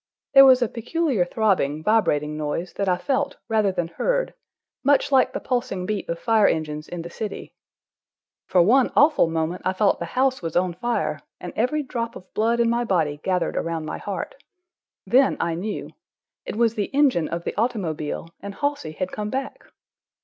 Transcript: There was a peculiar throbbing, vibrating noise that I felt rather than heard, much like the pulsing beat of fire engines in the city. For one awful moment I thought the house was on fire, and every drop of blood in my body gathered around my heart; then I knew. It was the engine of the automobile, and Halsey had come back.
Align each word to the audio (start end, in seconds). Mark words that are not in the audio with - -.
There 0.33 0.45
was 0.45 0.63
a 0.63 0.67
peculiar 0.67 1.25
throbbing, 1.25 1.83
vibrating 1.83 2.35
noise 2.35 2.73
that 2.73 2.89
I 2.89 2.97
felt 2.97 3.37
rather 3.47 3.71
than 3.71 3.87
heard, 3.87 4.33
much 4.83 5.11
like 5.11 5.31
the 5.31 5.39
pulsing 5.39 5.85
beat 5.85 6.09
of 6.09 6.17
fire 6.17 6.47
engines 6.47 6.87
in 6.87 7.03
the 7.03 7.09
city. 7.11 7.53
For 8.47 8.63
one 8.63 8.91
awful 8.95 9.27
moment 9.29 9.61
I 9.63 9.73
thought 9.73 9.99
the 9.99 10.05
house 10.17 10.41
was 10.41 10.55
on 10.55 10.73
fire, 10.73 11.19
and 11.39 11.53
every 11.55 11.83
drop 11.83 12.15
of 12.15 12.33
blood 12.33 12.59
in 12.59 12.67
my 12.67 12.83
body 12.83 13.19
gathered 13.23 13.55
around 13.55 13.85
my 13.85 13.99
heart; 13.99 14.33
then 15.05 15.37
I 15.39 15.53
knew. 15.53 15.91
It 16.47 16.55
was 16.55 16.73
the 16.73 16.85
engine 16.95 17.27
of 17.27 17.43
the 17.43 17.55
automobile, 17.55 18.29
and 18.39 18.55
Halsey 18.55 18.93
had 18.93 19.11
come 19.11 19.29
back. 19.29 19.65